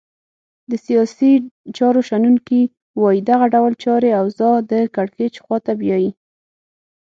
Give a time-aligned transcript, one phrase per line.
[0.69, 1.31] د سیاسي
[1.77, 2.61] چارو شنونکي
[3.01, 6.11] وایې دغه ډول چاري اوضاع د کرکېچ خواته بیایې.